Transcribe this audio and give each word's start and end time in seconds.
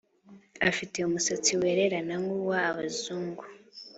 afite 0.69 0.97
umusatsi 1.01 1.51
wererana 1.61 2.15
nkuwa 2.23 2.57
abazungu 2.69 3.43